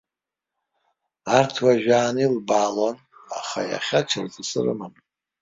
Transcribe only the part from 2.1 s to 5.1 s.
илбаалон, аха иахьа ҽырҵысы рымам.